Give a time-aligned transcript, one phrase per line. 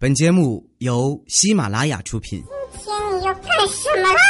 [0.00, 2.40] 本节目由喜马拉雅出品。
[2.78, 4.20] 今天你要干什么啦？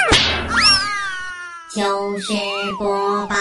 [1.74, 2.32] 糗事
[2.78, 3.36] 播报。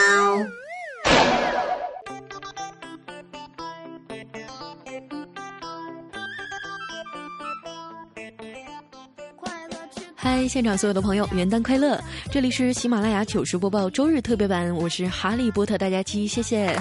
[10.13, 11.97] 嗨，现场所有的朋友，元旦快乐！
[12.29, 16.77] 这里是喜马拉雅糗事播报周日特别版，我是哈利波特大家期，谢谢。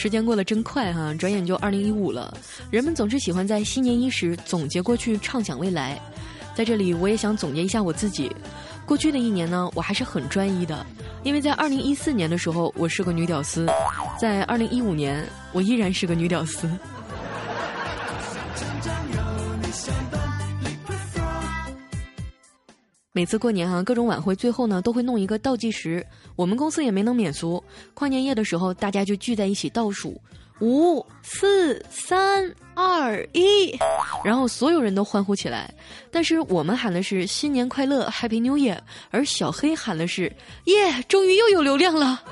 [0.00, 2.32] 时间过得真快哈，转眼就二零一五了。
[2.70, 6.00] 人们总是喜欢在新年伊始总结过去，畅想未来。
[6.54, 8.34] 在这里，我也想总结一下我自己。
[8.86, 10.86] 过去的一年呢，我还是很专一的，
[11.22, 13.66] 因为在二零一四年的时候，我是个女屌丝；
[14.18, 15.22] 在二零一五年，
[15.52, 16.66] 我依然是个女屌丝。
[23.20, 26.06] 每次过年哈，各种晚会最后呢都会弄一个倒计时，
[26.36, 27.62] 我们公司也没能免俗。
[27.92, 30.18] 跨年夜的时候，大家就聚在一起倒数，
[30.62, 33.78] 五、四、三、二、一，
[34.24, 35.70] 然后所有人都欢呼起来。
[36.10, 38.78] 但是我们喊的是新年快乐，Happy New Year，
[39.10, 40.32] 而小黑喊的是
[40.64, 42.22] 耶，终于又有流量了。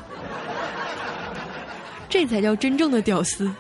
[2.09, 3.53] 这才叫真正的屌丝。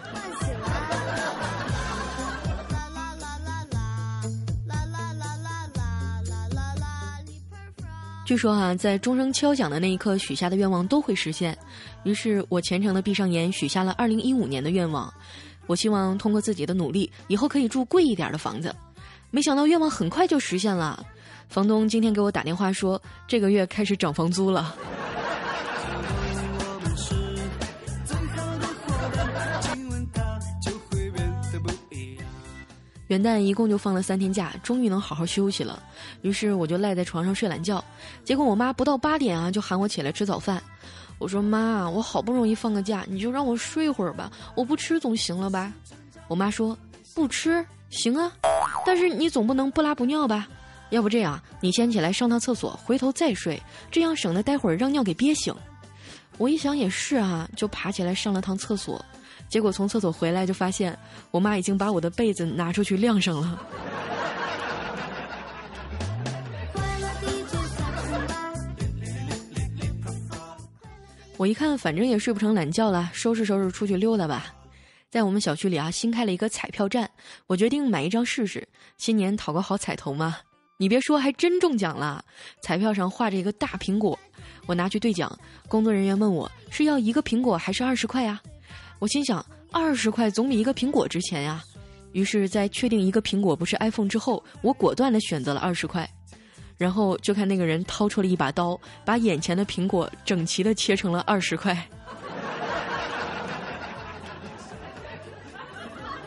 [8.28, 11.56] 据说哈，在钟声敲响的那一刻，许下的愿望都会实现。
[12.02, 15.10] 于是我虔诚的闭上眼，许下了二零一五年的愿望。
[15.66, 18.76] 我希望通过自己的努力，以后可以住贵一点的房子。
[19.30, 21.06] 没想到愿望很快就实现了。
[21.48, 24.76] 房东今天给我打电话说，这个月开始涨房租了。
[33.08, 35.82] 元旦一共就放了三天假，终于能好好休息了。
[36.22, 37.84] 于是我就赖在床上睡懒觉。
[38.24, 40.62] 结果我妈不到八点啊，就喊我起来吃早饭。
[41.18, 45.72] 我说妈，我好不容易放个假，你就让我睡会儿吧，我不吃总行了吧？
[46.28, 46.76] 我妈说
[47.14, 48.30] 不吃行啊，
[48.86, 50.46] 但是你总不能不拉不尿吧？
[50.90, 55.54] 要不这样，你先起来上趟厕所，回头再睡，这样省得待会儿让尿给憋醒。
[56.36, 59.04] 我一想也是啊，就爬起来上了趟厕所。
[59.48, 60.97] 结果从厕所回来就发现，
[61.31, 63.59] 我妈已经把我的被子拿出去晾上了。
[71.36, 74.53] 我一看，反正也睡不成懒觉了，收拾收拾出去溜达吧。
[75.09, 77.09] 在我们小区里啊，新开了一个彩票站，
[77.47, 78.66] 我决定买一张试试，
[78.98, 80.36] 新年讨个好彩头嘛。
[80.76, 82.25] 你别说，还真中奖了！
[82.60, 84.19] 彩票上画着一个大苹果，
[84.66, 85.38] 我拿去兑奖，
[85.69, 88.41] 工作人员问我是要一个苹果还是二十块呀？
[88.98, 91.62] 我心想，二十块总比一个苹果值钱呀。
[92.12, 96.09] 于是，在确定一个苹果不是 iPhone 之后，我果断的选择了二十块。
[96.76, 101.76] 然后就看那个人掏出了一把刀，把眼前的苹果整齐的切成了二十块。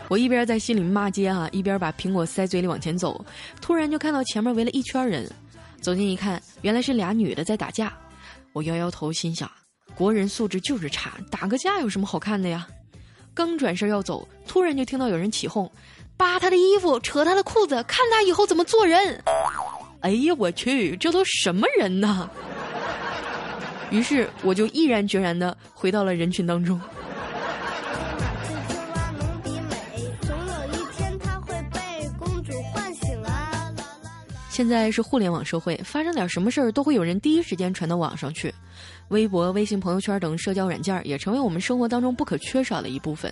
[0.10, 3.24] 我一边在心里骂街啊，一边把苹果塞嘴里往前走。
[3.62, 5.30] 突然就看到前面围了一圈人，
[5.80, 7.94] 走近一看，原来是俩女的在打架。
[8.52, 9.50] 我摇摇头，心想。
[9.96, 12.68] 国人素质就是差，打个架有什么好看的呀？
[13.34, 15.72] 刚转身要走，突然就听到有人起哄，
[16.18, 19.24] 扒他的衣服，扯他的裤子，看他以后怎么做人。
[20.02, 22.30] 哎呀，我去，这都什么人呢？
[23.90, 26.80] 于是我就毅然决然的回到了人群当中。
[34.52, 38.54] 现在是互联网社会，发生点什么事儿都会有人第一时间传到网上去。
[39.08, 43.32] 微博、微信朋友圈等社交软件也成为我们生活当中不可缺少的一部分。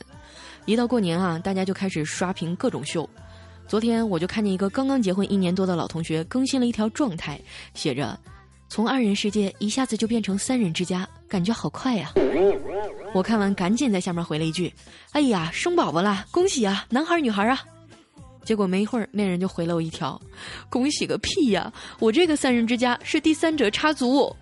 [0.64, 3.08] 一到过年啊，大家就开始刷屏各种秀。
[3.68, 7.38] 昨天我就看见一个刚刚结婚一年多的老同学更新了一条状态，
[7.74, 8.18] 写着
[8.70, 12.14] ：“从二人世界一下子就变成三人之家，感觉好快呀！”
[13.14, 14.74] 我看完赶紧在下面回了一句
[15.12, 17.62] ：“哎呀，生宝宝了，恭喜啊，男孩女孩啊！”
[18.44, 20.20] 结果没一会儿，那人就回了我一条
[20.70, 24.36] ：“恭喜个屁呀，我这个三人之家是第三者插足。”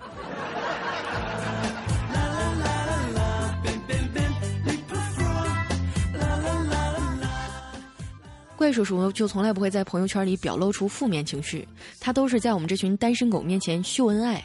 [8.55, 11.67] 怪叔叔就从来不会在朋友圈里表露出负面情绪，
[11.99, 14.44] 他都是在我们这群单身狗面前秀恩爱。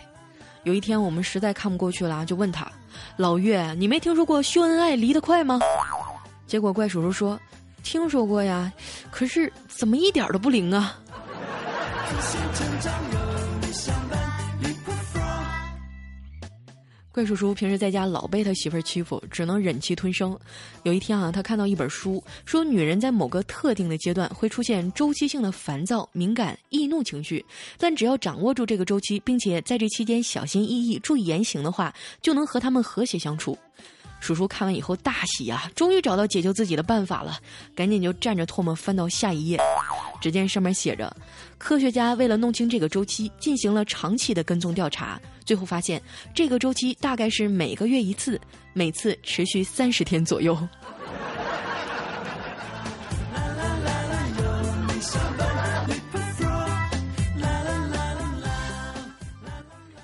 [0.65, 2.71] 有一天我们实在看不过去了，就问他
[3.17, 5.59] ：“老岳，你没听说过秀恩爱离得快吗？”
[6.47, 7.41] 结果怪叔叔说
[7.83, 8.73] ：“听说过呀，
[9.11, 10.99] 可是怎么一点都不灵啊？”
[17.15, 20.35] 怪叔叔平时在家老被他媳妇儿欺负，只能忍气吞声。
[20.83, 27.45] 有一天啊，他看到一本书，说女人在某个特定的阶段会出现周期性的烦躁、敏感、易怒情绪，
[27.77, 31.93] 但只要掌握住这个周期，并且在这期间小心翼翼、注意言行的话，
[32.23, 33.59] 就能和他们和谐相处。
[34.23, 37.41] 叔叔看完以后大喜呀，终于找到解救自己的办法了，
[37.75, 39.59] 赶紧就蘸着唾沫翻到下一页，
[40.21, 41.13] 只见上面写着：
[41.59, 46.01] 科学家为了弄清这个周期，进行了长期的跟踪调查，最后发现
[46.33, 48.41] 这个周期大概是每个月一次，
[48.73, 50.57] 每次持续三十天左右。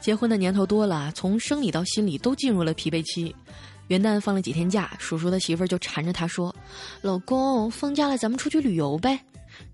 [0.01, 3.33] 结婚的年头多了，从生理到心理都进入了疲惫期。
[3.89, 6.55] 元旦放了几天假，叔叔的媳妇儿就缠着他说
[7.03, 9.19] ：“老公，放假了，咱们出去旅游呗。”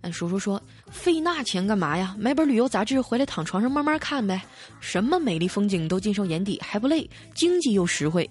[0.00, 2.16] 那叔叔说：“费那钱干嘛呀？
[2.18, 4.40] 买本旅游杂志回来躺床上慢慢看呗。
[4.80, 8.28] 什么美丽风景都尽收眼底，还不累，经济又实惠。”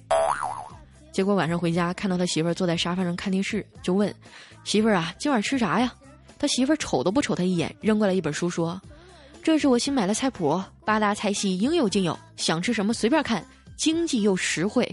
[1.12, 4.12] 结果晚上回家看到他媳妇儿坐在沙发上看电视，就问
[4.64, 5.94] ：“媳妇儿啊，今晚吃啥呀？”
[6.40, 8.82] 他媳妇儿瞅都不瞅他一眼，扔过来一本书说。
[9.44, 13.46] 这是我新买的菜谱，八大菜系应有尽有，想吃什么随便看，
[13.78, 14.84] 经济又实惠。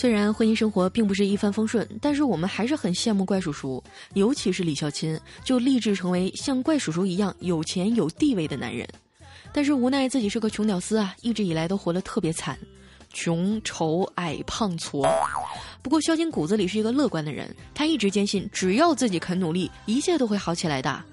[0.00, 8.88] 虽然婚姻生活并不是一帆风顺，但是我们还是很羡慕怪叔叔，尤其是李孝钦，就立志成为像怪叔叔一样有钱有地位的男人。
[9.52, 12.58] 但是无奈自己是个穷屌丝啊，一直以来都活得特别惨。
[13.12, 15.06] 穷、丑、矮、胖、矬。
[15.82, 21.04] 不过，肖金骨子里是一个乐观的人，他一直坚信，只要自己肯努力，一切都会好起来的。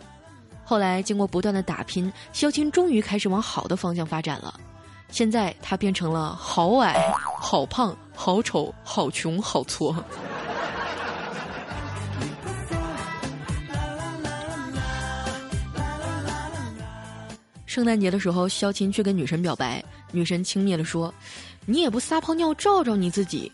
[0.64, 4.58] 后来，经过不断的打拼，肖钦终于开始往好的方向发展了。
[5.10, 9.96] 现在，他变成了好矮、好胖、好丑、好穷、好矬。
[17.66, 21.14] 圣诞节的时候，肖钦去跟女神表白，女神轻蔑地说。
[21.70, 23.52] 你也不撒泡尿照照你自己，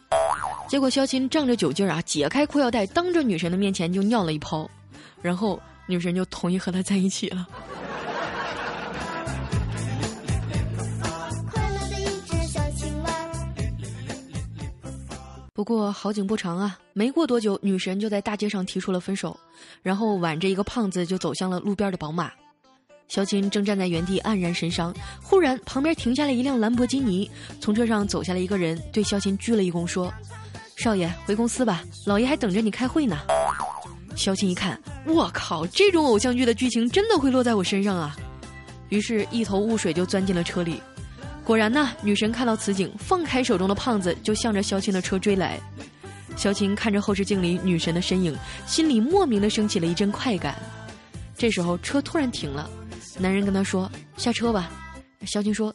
[0.67, 4.69] 结果肖钦仗着酒劲儿啊，解开裤腰带，当着女神的面前就尿了一泡，
[5.19, 7.47] 然后女神就同意和他在一起了。
[15.63, 19.39] 不过好景不长啊，没过多久，女神就在大街上提出了分手，
[19.81, 22.29] 然后挽着一个胖子就走向了路边的宝马。
[23.07, 27.31] 肖琴正站在原地黯然神伤，忽然旁边停下了一辆兰博基尼，
[27.61, 30.13] 从车上走下来一个人，对肖琴鞠了一躬，说
[30.75, 33.17] ：“少爷，回公司吧，老爷还等着你开会呢。
[34.17, 38.17] ”肖琴一看，我靠，这种偶像剧的剧情真的会落在我身上啊！
[38.89, 40.81] 于是，一头雾水就钻进了车里。
[41.43, 45.59] 果然呢，女神看到此景，放开手中的胖子，就向着萧青的车追来。
[46.35, 48.35] 萧青看着后视镜里女神的身影，
[48.65, 50.55] 心里莫名的升起了一阵快感。
[51.37, 52.69] 这时候，车突然停了。
[53.19, 54.71] 男人跟他说：“下车吧。”
[55.27, 55.73] 萧青说：“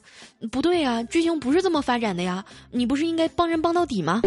[0.50, 4.22] 不对呀，剧情不是这么发展的呀，你不是应该帮人帮到底吗？”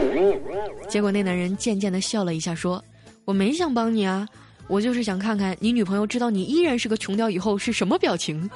[0.88, 2.84] 结果那男人渐渐的笑了一下，说
[3.26, 4.28] ：“我没想帮你啊，
[4.68, 8.50] 我就是想看看你女朋友知道你依然是个穷屌以后是什么表情。”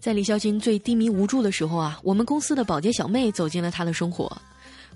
[0.00, 4.34] 在李孝金最低迷无助的时候啊，我们公司的保洁小妹走进了他的生活。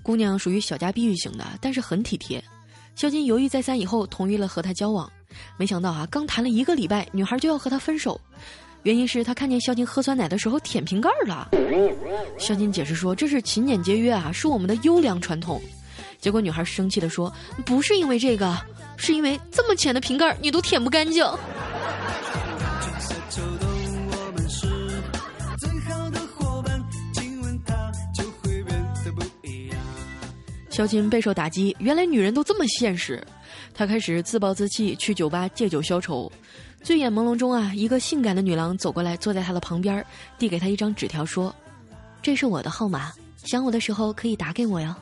[0.01, 2.43] 姑娘属于小家碧玉型的，但是很体贴。
[2.95, 5.11] 孝金犹豫再三以后，同意了和她交往。
[5.57, 8.19] 没想到啊，刚谈了一个礼拜，女孩就要和他分手，
[8.81, 11.49] 原因是他看见孝金喝酸奶的时候舔瓶盖了。
[12.39, 15.61] 孝金解释说，这是勤俭节约啊，是我们的优良传统。
[16.19, 17.31] 结果女孩生气的说，
[17.63, 18.57] 不是因为这个，
[18.97, 21.23] 是因为这么浅的瓶盖你都舔不干净。
[30.75, 33.25] 肖金备受打击，原来女人都这么现实。
[33.73, 36.29] 他开始自暴自弃，去酒吧借酒消愁。
[36.83, 40.05] 醉眼朦胧中啊，一个性感的女郎走过来，坐在他的旁边，
[40.37, 41.55] 递给他一张纸条，说
[42.21, 43.13] ：“这是我的号码，
[43.45, 44.93] 想我的时候可以打给我哟。”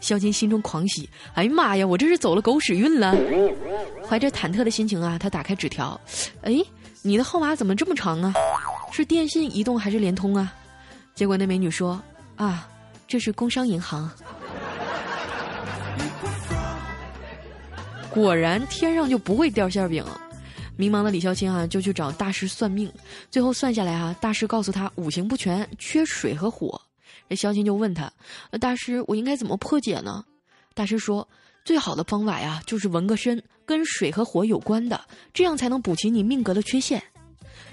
[0.00, 3.16] 肖金心中狂喜，哎呀妈呀，我这是走了狗屎运了！
[4.06, 5.98] 怀着忐忑的心情啊，他打开纸条，
[6.42, 6.62] 哎，
[7.00, 8.34] 你的号码怎么这么长啊？
[8.92, 10.52] 是电信、移动还是联通啊？
[11.14, 11.98] 结果那美女说
[12.36, 12.68] ：“啊，
[13.08, 14.10] 这是工商银行。”
[18.12, 20.04] 果然天上就不会掉馅饼，
[20.76, 22.92] 迷茫的李孝钦啊就去找大师算命，
[23.30, 26.80] 最后算下来啊，大师告诉他五行不全，缺水和火。
[27.28, 28.12] 这孝钦就问他，
[28.50, 30.24] 那大师我应该怎么破解呢？
[30.74, 31.26] 大师说，
[31.64, 35.00] 最好的方法呀就是纹个身，跟水和火有关的，
[35.32, 37.00] 这样才能补齐你命格的缺陷。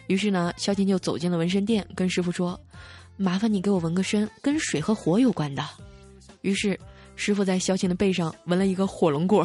[0.06, 2.60] 于是呢，孝钦就走进了纹身店，跟师傅说，
[3.16, 5.66] 麻烦你给我纹个身，跟水和火有关的。
[6.42, 6.80] 于是
[7.16, 9.44] 师傅在孝钦的背上纹了一个火龙果。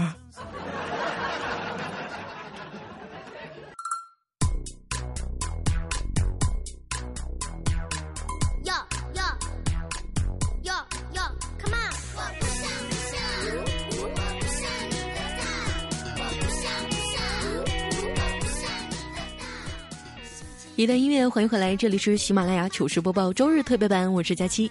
[20.82, 24.68] 一段音乐，欢迎回来，这里是喜马拉雅糗事播报周日特别版，我是佳期。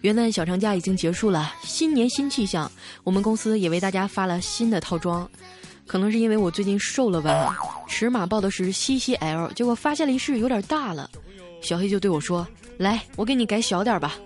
[0.00, 2.68] 元旦小长假已经结束了，新年新气象，
[3.04, 5.30] 我们公司也为大家发了新的套装。
[5.86, 7.56] 可能是因为我最近瘦了吧，
[7.86, 11.08] 尺码报的是西西 L，结果发现了一事有点大了。
[11.62, 12.44] 小黑就对我说
[12.76, 14.16] ：“来，我给你改小点吧。”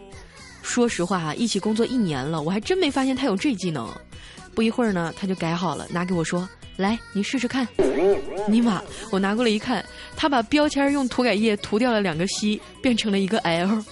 [0.64, 3.86] 说实话啊，一起工作一年了，我还真没发现他有这技能。
[4.54, 7.66] 不一会儿呢，他就改好了，拿给我说：“来，你试试看。”
[8.48, 8.80] 尼玛，
[9.10, 9.84] 我拿过来一看，
[10.16, 13.84] 他把标签用涂改液涂掉了两个西，变成了一个 L。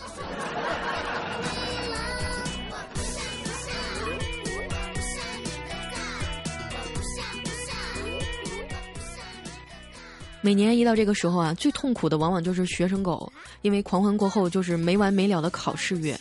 [10.41, 13.31] 每年一到这个时候啊，最痛苦的往往就是学生狗，
[13.63, 16.17] 因为狂欢过后就是没完没了的考试月。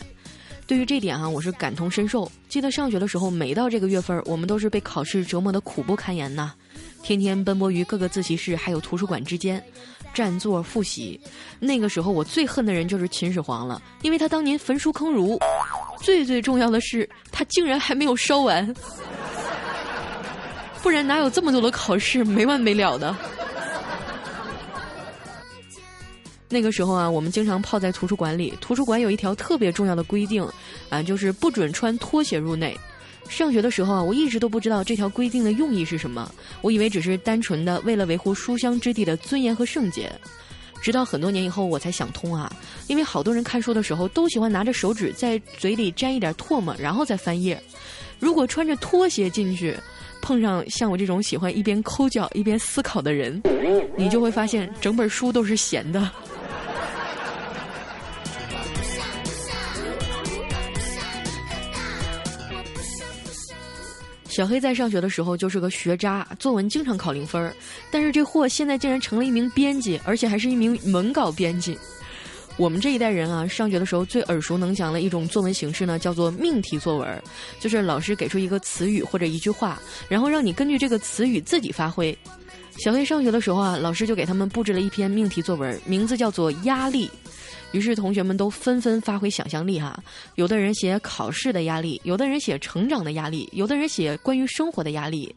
[0.66, 2.30] 对于这点哈，我是感同身受。
[2.48, 6.52] 记得上学的时候，每到这个月份，我们都是被考试折磨的苦不堪言呐，
[7.04, 9.62] 天天奔波于各个自习室还有图书馆之间，
[10.12, 11.20] 占座复习。
[11.60, 15.38] 那个时候我最恨的人就是秦始皇了，因为他当年焚书坑儒。
[16.02, 18.74] 最最重要的是，他竟然还没有烧完，
[20.82, 23.16] 不然哪有这么多的考试没完没了的？
[26.48, 28.52] 那个时候啊，我们经常泡在图书馆里。
[28.60, 30.46] 图书馆有一条特别重要的规定，
[30.88, 32.76] 啊，就是不准穿拖鞋入内。
[33.28, 40.10] 上学的时候啊，我一直都不知道这条规定的用意是什么，我以为只是单纯的为了维护书香之地的尊严和圣洁。
[40.80, 42.52] 直到很多年以后，我才想通啊，
[42.86, 47.60] 因为好多人看书的时候都喜欢拿着手指在嘴里沾一点唾沫，然后再翻页。
[48.20, 49.76] 如果穿着拖鞋进去，
[50.22, 53.42] 碰上像我这种喜欢一边抠脚一边思考的人，
[53.96, 56.08] 你就会发现整本书都是咸的。
[64.36, 67.56] 小黑在上学的时候就是个学渣，作文经常考零分儿。
[67.90, 71.78] 但是这货现在竟然成了一名编辑，而且还是一名文稿编辑。
[72.58, 77.22] 我们这一代人啊，上学的时候最耳熟能详的一种作文形式呢，叫做命题作文，
[77.58, 82.14] 就是老师给出一个词语或者一句话，然后让你根据这个词语自己发挥。
[82.78, 87.06] 小黑上学的时候啊，老师就给他们布置了一篇命题作文，名字叫做《压力》。
[87.72, 89.98] 于是同学们都纷纷发挥想象力哈，
[90.36, 95.34] 有的人写考试的压力，有的人写成长的压力，有的人写关于生活的压力，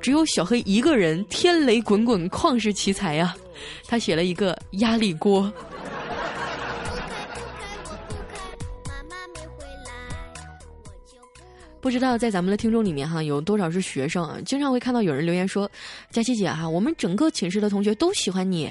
[0.00, 3.36] 只有小黑一个人天雷滚滚，旷世奇才呀！
[3.86, 5.52] 他写了一个压力锅。
[11.86, 14.42] 不知道在咱们的听众里面哈，有多少是学生？
[14.44, 15.70] 经常会看到有人留言说
[16.10, 18.68] ：“佳琪姐哈，我们整个寝室的同学都喜欢你。”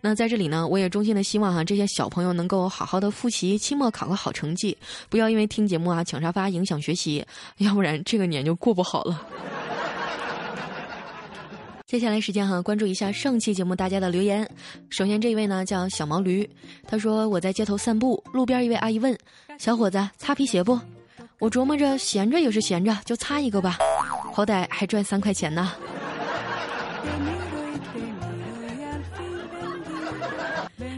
[0.00, 4.74] 那在这里呢，我也衷心的希望哈，这些小朋友能够好好的复习，期末考个好成绩，
[5.10, 7.22] 不要因为听节目啊抢沙发影响学习，
[7.58, 9.26] 要不然这个年就过不好了。
[11.86, 14.48] 接下来时间哈，关注一下上期节目大家的留言。
[14.88, 16.48] 首先这一位呢叫小毛驴，
[16.88, 19.14] 他说我在街头散步，路边一位阿姨问
[19.60, 20.80] ：“小伙子，擦皮鞋不？”
[21.38, 23.78] 我琢磨着，闲着也是闲着，就擦一个吧，
[24.32, 25.70] 好歹还赚三块钱呢。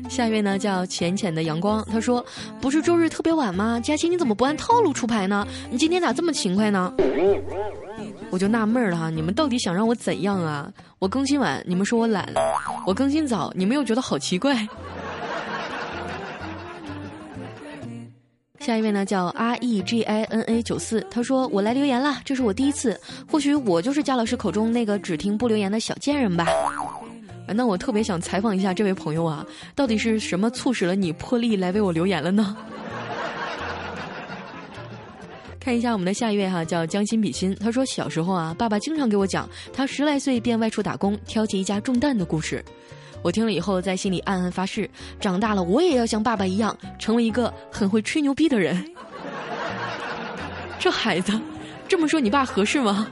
[0.09, 2.25] 下一位呢叫浅浅的阳光，他说
[2.61, 3.79] ：“不是周日特别晚吗？
[3.81, 5.47] 佳琪你怎么不按套路出牌呢？
[5.71, 6.93] 你今天咋这么勤快呢？”
[8.31, 10.71] 我就纳闷了哈，你们到底想让我怎样啊？
[10.99, 12.25] 我更新晚，你们说我懒；
[12.87, 14.67] 我更新早，你们又觉得好奇怪。
[18.61, 22.99] 下一位呢叫 R E G I N A 九四，他说我来留言了，这是我第一次，
[23.31, 26.47] 或许我就是佳老师口中那个只听不留言的小贱人吧。
[27.47, 32.55] 那我特别想采访一下这位朋友啊，到底是什么促使了你破例来为我留言了呢？
[35.59, 42.63] 看一下我们的下一位哈，叫将心比心，他说小时候啊，爸爸经常给我讲他十来岁便外出打工，挑起一家重担的故事。
[43.23, 44.89] 我听了以后，在心里暗暗发誓，
[45.21, 48.85] 长大了我也要像爸爸一样，成为一个很会吹牛逼的人。
[50.79, 51.33] 这孩子，
[51.89, 53.09] 这么说你爸合适吗？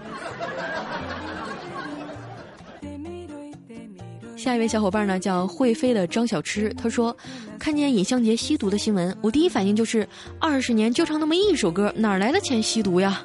[4.36, 7.16] 下一位小伙伴呢，叫会飞的张小吃，他说，
[7.58, 10.08] 看见尹相杰吸毒的新闻，我第一反应就是，
[10.38, 13.22] 二十年就唱那么一首歌，哪来的钱吸毒呀？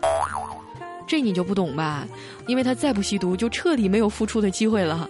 [1.05, 2.07] 这你就不懂吧？
[2.47, 5.07] 因为他再不吸毒，就彻底没有复出的机会了。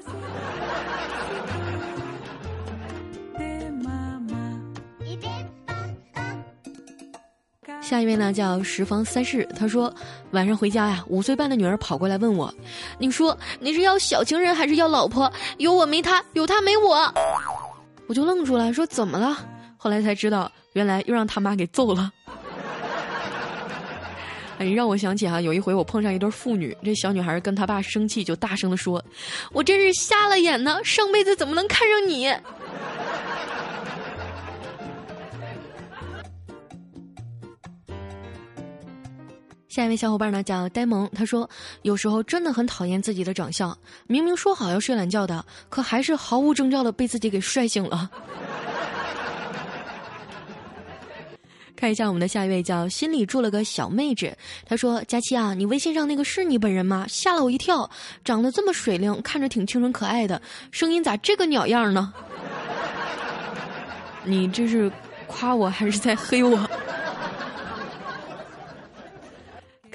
[7.91, 9.93] 下一位呢叫十方三世，他说
[10.31, 12.50] 晚上回家呀，五岁半的女儿跑过来问我，
[12.98, 15.29] 你说你是要小情人还是要老婆？
[15.57, 17.13] 有我没他，有他没我。
[18.07, 19.38] 我就愣住了，说怎么了？
[19.75, 22.10] 后来才知道，原来又让他妈给揍了。
[24.57, 29.03] 哎，让我想起哈，有一回我碰上一对妇女，这小女孩跟她爸生气，就大声的说
[29.51, 32.33] ：“我真是瞎了眼呢，上辈子怎么能看上你？”
[39.72, 41.50] 下一位小伙伴呢叫呆萌，他说
[41.84, 48.12] 有时候真的很讨厌自己的长相，明明说好要睡懒觉的，可还是毫无征兆的被自己给帅醒了。
[51.74, 54.36] 看一下我们的下一位叫心里住了个小妹纸，
[54.66, 57.06] 他说佳期啊，你微信上那个是你本人吗？
[57.08, 57.90] 吓了我一跳，
[58.25, 62.13] 长得这么水灵，看着挺清纯可爱的，声音咋这个鸟样呢？
[64.25, 64.92] 你这是
[65.28, 66.60] 夸我还是在黑我？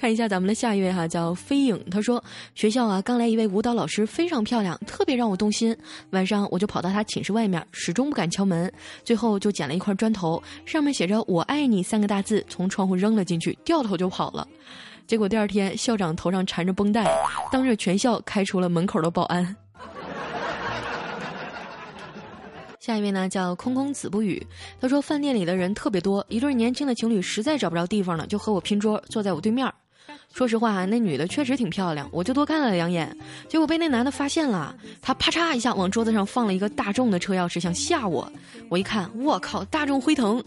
[0.07, 1.85] 看一下咱们的下一位哈，叫飞影。
[1.91, 2.23] 他说
[2.55, 5.77] 学校啊，刚来一位舞蹈老师，非常漂亮，特别让我动心。
[6.11, 8.73] 晚上我就跑到他寝室外面，始终不敢敲门，
[9.03, 14.47] 最后就捡了一块砖头，上面写着“我爱你”三个大字，从窗户扔了进去，掉头就跑了。
[15.09, 17.05] 结果第二天，校长头上缠着绷带，
[17.51, 19.57] 当着全校开除了门口的保安。
[22.79, 24.41] 下一位呢，叫空空子不语。
[24.81, 29.69] 他说饭店里的人特别多，一对年轻的情侣实在找不着地方了，就和我拼桌，坐在我对面。
[30.33, 33.17] 说实话，那女的确实挺漂亮，我就多看了两眼。
[33.49, 38.31] 结果被那男的发现了，他啪嚓一下往桌子上放了一个大众的车钥匙，想吓我。
[38.69, 40.43] 我一看，我靠，大众辉腾！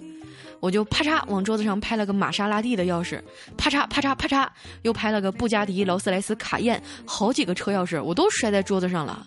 [0.60, 3.20] 我就啪嚓往桌子上拍了个玛莎拉蒂的钥匙，
[3.58, 4.46] 啪嚓啪嚓啪嚓，
[4.82, 9.26] 又拍了个布加迪、劳斯莱斯、卡宴，好几个车钥匙我都摔在桌子上了。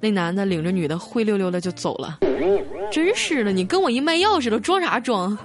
[0.00, 2.18] 那男的领着女的灰溜溜的就走了。
[2.90, 5.36] 真是的，你跟我一卖钥匙的，装啥装？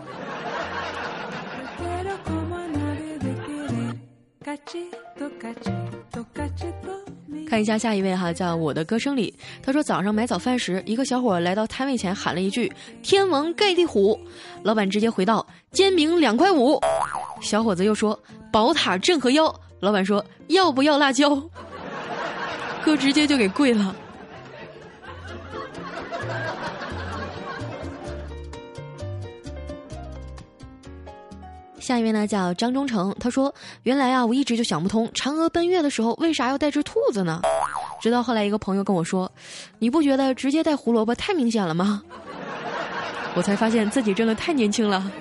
[7.48, 12.72] 看一下下一位哈，叫我的歌声里，他说早上买早饭时，一个小伙来到摊位前喊了一句
[13.04, 14.20] “天王盖地虎”，
[14.64, 16.80] 老板直接回道“煎饼两块五”，
[17.42, 18.20] 小伙子又说
[18.52, 21.42] “宝塔镇河妖”，老板说“要不要辣椒”，
[22.84, 23.96] 哥直接就给跪了。
[31.86, 37.42] 下一位呢叫张忠诚，他说：“原来啊，我一直就想不通，嫦娥奔月的时候为啥要带只兔子呢？
[38.02, 39.32] 直到后来一个朋友跟我说，
[39.78, 42.02] 你不觉得直接带胡萝卜太明显了吗？
[43.36, 45.12] 我才发现自己真的太年轻了。”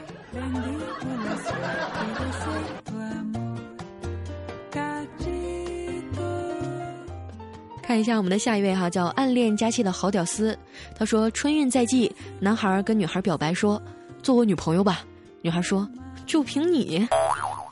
[7.82, 10.58] 看一下我们的下一位哈，叫暗恋佳期的好屌丝，
[10.96, 13.80] 他说：“春运在即，男孩跟女孩表白说，
[14.22, 15.04] 做我女朋友吧。”
[15.44, 15.86] 女孩说。
[16.26, 17.06] 就凭你，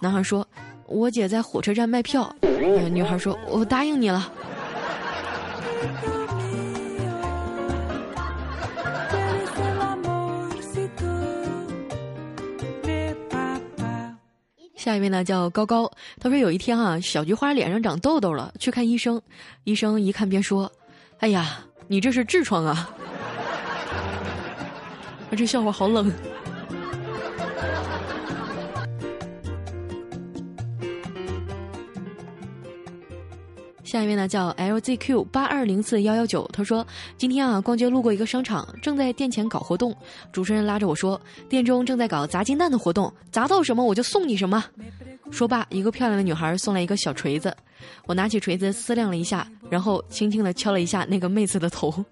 [0.00, 0.46] 男孩说
[0.86, 2.34] ：“我姐在火车站卖票。”
[2.92, 4.32] 女孩说：“我答应你了。”
[14.76, 15.88] 下一位呢叫高高，
[16.20, 19.22] 他说有一天啊，小菊花脸上长痘痘了，去看医生，
[19.62, 20.70] 医生一看便说
[21.20, 22.90] ：“哎呀，你这是痔疮啊
[25.30, 26.12] 啊！” 这笑话好冷。
[33.92, 36.86] 下一位呢叫 LZQ 八二零四幺幺九，他说
[37.18, 39.94] 今天啊逛街路过一个商场，正在店前搞活动，
[40.32, 44.64] 主持人拉着我说店中正在搞砸金蛋的活动，砸到什么我就送你什么。
[45.30, 47.54] 说罢，一个漂亮的女孩送来一个小锤子，
[48.06, 52.02] 我拿起锤子思量了一下，然后轻轻的敲了一下那个妹子的头。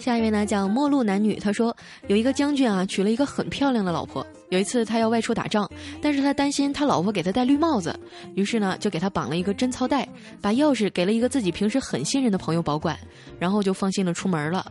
[0.00, 7.94] 下一位呢叫陌路男女，他说有一个将军啊娶了一个很漂亮的老婆，有一次他要外出打仗，但是他担心他老婆给他戴绿帽子，
[8.34, 10.08] 于是呢就给他绑了一个贞操带，
[10.40, 12.98] 把钥匙给了一个自己平时很信任的朋友保管，
[13.38, 14.64] 然后就放心的出门了。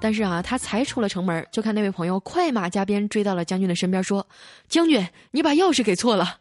[0.00, 4.26] 但是啊他才出了城门，就看那位朋友快马加鞭追到了将军的身边，说
[4.68, 6.36] ：“将军，你把钥匙给错了。”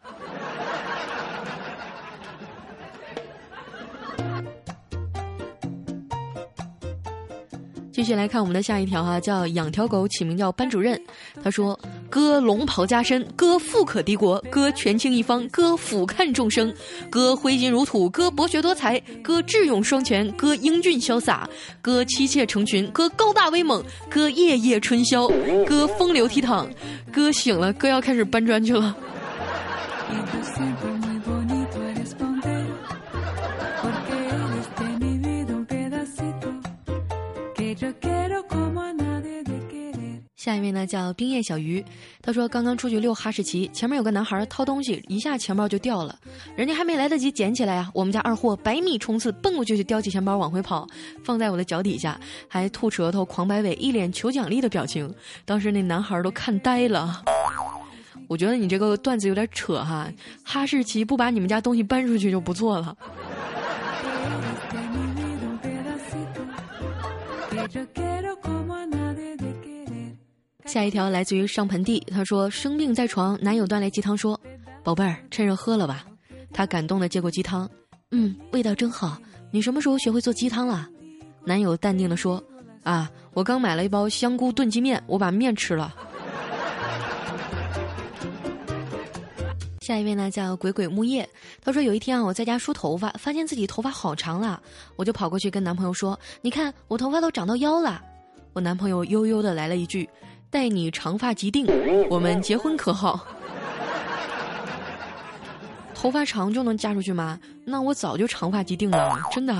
[7.94, 11.00] 继续来看我们的下一条哈，叫养条狗起名叫班主任。
[11.44, 11.80] 他说
[12.10, 16.74] ：“哥龙袍加身，哥富可敌国，哥权倾一方，哥俯瞰众生，
[17.12, 21.48] 哥挥金如土，哥博学多才，哥智勇双全，哥英俊潇洒，
[21.84, 25.28] 哥妻妾成群，哥高大威猛，哥夜夜春宵，
[25.68, 26.68] 哥风流倜傥，
[27.12, 28.98] 哥醒了，哥要开始搬砖去了。”
[40.44, 41.82] 下一位呢叫冰叶小鱼，
[42.22, 46.20] 他说刚刚出去遛哈士奇，前面有个男孩掏东西，一下钱包就掉了，
[46.58, 50.86] 人家还没来得及捡起来啊，我们家二货百米冲刺蹦过去就叼起钱包往回跑，
[51.24, 55.10] 放在我的脚底下，还吐舌头狂摆尾，一脸求奖励的表情，
[55.46, 57.24] 当时那男孩都看呆了。
[58.28, 60.12] 我觉得你这个段子有点扯哈，
[60.44, 62.94] 哈士奇不把你们家东西搬出去就不错了。
[70.74, 74.42] 下一条来自于上盆地，他说生病在床，男友端来鸡汤说
[74.84, 76.04] ：“宝贝儿，趁热喝了吧。”
[76.52, 77.70] 他感动的接过鸡汤，
[78.10, 79.16] 嗯，味道真好。
[79.52, 80.90] 你什么时候学会做鸡汤了？
[81.46, 82.44] 男友淡定的说
[82.82, 85.94] ：“啊，我刚买了一包香菇炖鸡面，我把面吃了。”
[89.80, 91.30] 下一位呢叫鬼鬼木叶，
[91.62, 94.60] 他说有一天啊，我在家梳头发，发现自己头发好长了，
[94.96, 98.04] 我就跑过去跟男朋友说：“你看我头发都长到腰了。”
[98.54, 100.08] 我男朋友悠悠的来了一句
[100.54, 101.66] ：“待你长发及腚，
[102.12, 103.26] 我们结婚可好？”
[105.96, 107.40] 头发长就能嫁出去吗？
[107.66, 109.56] 那我早就长发及腚了，真的。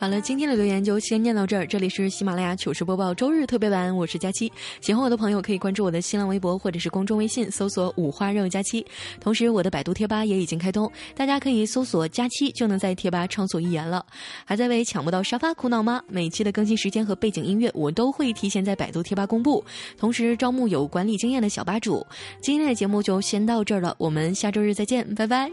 [0.00, 1.66] 好了，今天的留言就先念到这儿。
[1.66, 4.50] 这里是喜马拉雅糗事播报周日特别版，我是佳期。
[4.80, 8.86] 喜欢我的朋友可以关注我的新浪微博或者是公众微信，搜索“五花肉佳期”。
[9.20, 14.06] 同时，我的百度贴吧也已经开通，大家可以搜索“佳期”就能在贴吧畅所欲言了。
[14.44, 16.00] 还在为抢不到沙发苦恼吗？
[16.06, 19.64] 每期的更新时间和背景音乐我都会提前在百度贴吧公布。
[19.96, 22.06] 同时，招募有管理经验的小吧主。
[22.40, 25.50] 今天的节目就先到这儿了，我们下周日再见，拜拜。